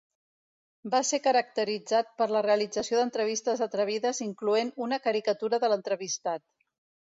[0.93, 6.49] Va ser caracteritzat per la realització d'entrevistes atrevides incloent una caricatura de l'entrevistat.